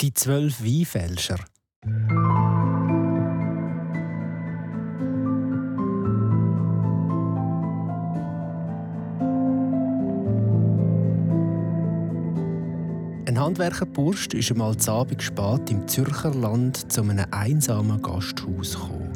Die 0.00 0.14
zwölf 0.14 0.62
Weinfälscher. 0.62 1.40
Ein 13.26 13.40
Handwerkerbursch 13.40 14.28
ist 14.34 14.52
einmal 14.52 14.76
zu 14.76 14.92
Abend 14.92 15.20
spät 15.20 15.68
im 15.68 15.88
Zürcher 15.88 16.32
Land 16.32 16.92
zu 16.92 17.00
einem 17.00 17.26
einsamen 17.32 18.00
Gasthaus 18.00 18.74
gekommen. 18.74 19.12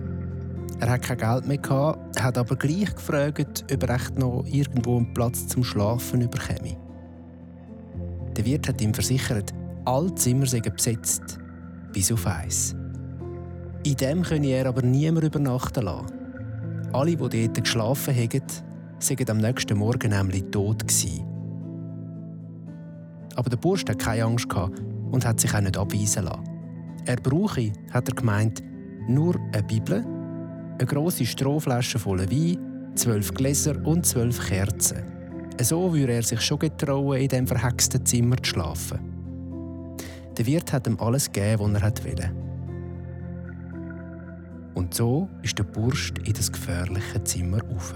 Er 0.80 0.91
hat 0.91 1.03
kein 1.03 1.19
Geld 1.19 1.46
mehr 1.46 1.59
gehabt, 1.59 2.21
hat 2.21 2.37
aber 2.37 2.57
gleich 2.57 2.93
gefragt, 2.93 3.64
ob 3.73 3.83
er 3.85 3.95
echt 3.95 4.19
noch 4.19 4.45
irgendwo 4.51 4.96
einen 4.96 5.14
Platz 5.14 5.46
zum 5.46 5.62
Schlafen 5.62 6.29
bekäme. 6.29 6.77
Der 8.37 8.45
Wirt 8.45 8.67
hat 8.67 8.80
ihm 8.80 8.93
versichert, 8.93 9.55
alle 9.85 10.14
Zimmer 10.14 10.46
seien 10.46 10.62
besetzt, 10.62 11.39
bis 11.93 12.13
auf 12.13 12.27
eins. 12.27 12.75
In 13.85 13.96
dem 13.96 14.23
könne 14.23 14.49
er 14.49 14.67
aber 14.67 14.82
niemand 14.82 15.25
übernachten 15.25 15.85
lassen. 15.85 16.07
Alle, 16.93 17.17
die 17.17 17.46
dort 17.49 17.64
geschlafen 17.64 18.14
haben, 18.14 18.43
seien 18.99 19.31
am 19.31 19.39
nächsten 19.39 19.79
Morgen 19.79 20.11
nämlich 20.11 20.45
tot 20.50 20.87
gewesen. 20.87 21.25
Aber 23.35 23.50
der 23.50 23.57
Bursch 23.57 23.81
hatte 23.81 23.96
keine 23.96 24.25
Angst 24.25 24.46
und 25.11 25.25
hat 25.25 25.40
sich 25.40 25.54
auch 25.54 25.61
nicht 25.61 25.76
abweisen 25.76 26.25
lassen. 26.25 26.45
Er 27.07 27.17
brauche, 27.17 27.73
hat 27.90 28.09
er 28.09 28.14
gemeint, 28.14 28.62
nur 29.09 29.35
eine 29.53 29.62
Bibel, 29.64 30.04
eine 30.79 30.87
grosse 30.87 31.26
Strohflasche 31.26 31.99
voller 31.99 32.31
Wein, 32.31 32.92
zwölf 32.95 33.34
Gläser 33.34 33.75
und 33.84 34.06
zwölf 34.06 34.48
Kerzen. 34.48 35.03
So 35.61 35.92
würde 35.92 36.12
er 36.12 36.23
sich 36.23 36.41
schon 36.41 36.61
getrauen, 36.61 37.19
in 37.19 37.28
dem 37.28 37.47
verhexten 37.47 38.05
Zimmer 38.06 38.37
zu 38.37 38.51
schlafen. 38.51 39.11
Der 40.36 40.47
Wirt 40.47 40.72
hat 40.72 40.86
ihm 40.86 40.98
alles 40.98 41.31
gegeben, 41.31 41.75
was 41.75 41.83
er 41.83 42.05
wollte. 42.05 42.31
Und 44.75 44.95
so 44.95 45.29
ist 45.43 45.59
der 45.59 45.65
Bursch 45.65 46.12
in 46.25 46.33
das 46.33 46.51
gefährliche 46.51 47.23
Zimmer 47.25 47.61
auf. 47.75 47.95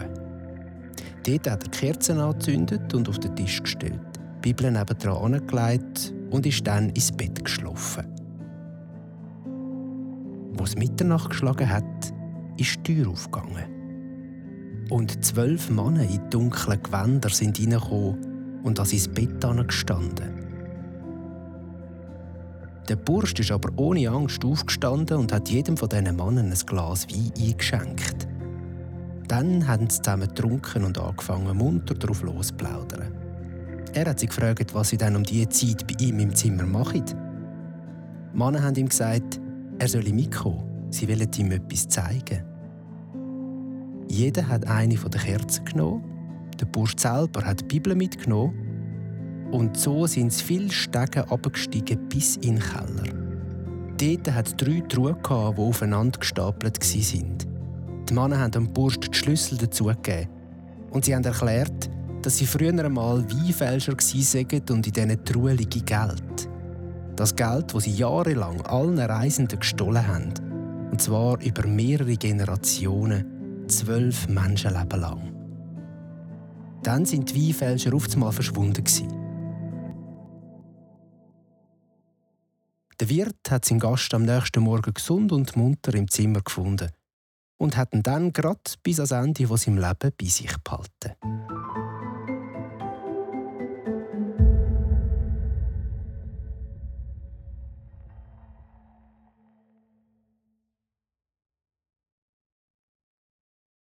Dort 1.26 1.50
hat 1.50 1.64
er 1.64 1.70
Kerzen 1.70 2.18
angezündet 2.18 2.92
und 2.94 3.08
auf 3.08 3.18
den 3.18 3.34
Tisch 3.34 3.62
gestellt, 3.62 4.00
die 4.44 4.52
Bibel 4.52 4.70
nebendran 4.70 5.34
angelegt 5.34 6.14
und 6.30 6.46
ist 6.46 6.66
dann 6.66 6.90
ins 6.90 7.10
Bett 7.10 7.42
geschlafen. 7.44 8.04
Wo 10.52 10.64
es 10.64 10.76
Mitternacht 10.76 11.30
geschlagen 11.30 11.68
hat, 11.68 12.12
ist 12.58 12.78
die 12.86 12.94
Tür 12.94 13.08
aufgegangen. 13.10 13.64
Und 14.90 15.24
zwölf 15.24 15.68
Männer 15.70 16.02
in 16.02 16.30
dunklen 16.30 16.82
Gewändern 16.82 17.32
sind 17.32 17.58
reingekommen 17.58 18.62
und 18.62 18.78
an 18.78 18.86
sein 18.86 19.14
Bett 19.14 19.66
gestanden. 19.66 20.35
Der 22.88 22.96
Bursch 22.96 23.34
ist 23.40 23.50
aber 23.50 23.70
ohne 23.76 24.08
Angst 24.08 24.44
aufgestanden 24.44 25.18
und 25.18 25.32
hat 25.32 25.48
jedem 25.48 25.76
von 25.76 25.88
diesen 25.88 26.04
Männern 26.04 26.52
ein 26.52 26.66
Glas 26.66 27.08
Wein 27.08 27.32
eingeschenkt. 27.36 28.28
Dann 29.26 29.66
haben 29.66 29.90
sie 29.90 30.00
zusammen 30.00 30.28
getrunken 30.28 30.84
und 30.84 30.98
angefangen, 30.98 31.56
munter 31.56 31.94
darauf 31.94 32.22
loszuplaudern. 32.22 33.12
Er 33.92 34.06
hat 34.06 34.20
sie 34.20 34.26
gefragt, 34.26 34.72
was 34.72 34.90
sie 34.90 34.98
dann 34.98 35.16
um 35.16 35.24
diese 35.24 35.48
Zeit 35.48 35.86
bei 35.86 36.04
ihm 36.04 36.20
im 36.20 36.34
Zimmer 36.34 36.64
machen. 36.64 37.04
Die 37.06 38.38
Männer 38.38 38.62
haben 38.62 38.76
ihm 38.76 38.88
gesagt, 38.88 39.40
er 39.78 39.88
solle 39.88 40.12
mitkommen. 40.12 40.62
Sie 40.90 41.08
wollen 41.08 41.30
ihm 41.36 41.50
etwas 41.50 41.88
zeigen. 41.88 42.44
Jeder 44.08 44.46
hat 44.46 44.66
eine 44.68 44.94
den 44.94 45.20
Kerzen 45.20 45.64
genommen. 45.64 46.04
Der 46.60 46.66
Bursch 46.66 46.94
selber 46.96 47.44
hat 47.44 47.62
die 47.62 47.64
Bibel 47.64 47.96
mitgenommen. 47.96 48.65
Und 49.56 49.74
so 49.74 50.06
sind 50.06 50.34
sie 50.34 50.44
viele 50.44 50.70
Stege 50.70 51.30
abgestiegen 51.30 51.98
bis 52.10 52.36
in 52.36 52.56
den 52.56 52.58
Keller. 52.58 53.14
Dort 53.96 54.34
hat 54.34 54.48
es 54.48 54.56
drei 54.56 54.82
Truhen, 54.86 55.16
die 55.24 55.30
aufeinander 55.30 56.18
gestapelt 56.18 56.78
waren. 56.78 57.38
Die 58.06 58.12
Männer 58.12 58.38
haben 58.38 58.50
dem 58.50 58.70
Bursch 58.70 59.00
die 59.00 59.16
Schlüssel 59.16 59.56
dazu 59.56 59.84
gegeben. 59.84 60.28
Und 60.90 61.06
sie 61.06 61.14
haben 61.14 61.24
erklärt, 61.24 61.88
dass 62.20 62.36
sie 62.36 62.44
früher 62.44 62.68
einmal 62.84 63.24
Weinfälscher 63.30 63.94
waren 63.94 64.62
und 64.76 64.86
in 64.88 64.92
diesen 64.92 65.24
Truhen 65.24 65.56
liege 65.56 65.80
Geld. 65.80 66.50
Das 67.16 67.34
Geld, 67.34 67.74
das 67.74 67.84
sie 67.84 67.92
jahrelang 67.92 68.60
allen 68.66 68.98
Reisenden 68.98 69.58
gestohlen 69.58 70.06
haben. 70.06 70.34
Und 70.90 71.00
zwar 71.00 71.40
über 71.42 71.66
mehrere 71.66 72.16
Generationen 72.18 73.64
zwölf 73.68 74.28
Menschenleben 74.28 75.00
lang. 75.00 75.32
Dann 76.82 77.06
sind 77.06 77.34
die 77.34 77.48
Weinfälscher 77.48 77.90
einmal 78.12 78.32
verschwunden. 78.32 78.84
Der 83.06 83.14
Wirt 83.14 83.50
hat 83.50 83.64
seinen 83.64 83.78
Gast 83.78 84.12
am 84.14 84.24
nächsten 84.24 84.64
Morgen 84.64 84.92
gesund 84.92 85.30
und 85.30 85.54
munter 85.54 85.94
im 85.94 86.10
Zimmer 86.10 86.40
gefunden 86.40 86.90
und 87.56 87.76
hat 87.76 87.94
ihn 87.94 88.02
dann 88.02 88.32
gerade 88.32 88.58
bis 88.82 88.98
ans 88.98 89.12
Ende 89.12 89.46
von 89.46 89.56
seinem 89.58 89.78
Leben 89.78 90.12
bei 90.18 90.26
sich 90.26 90.52
behalten. 90.64 91.14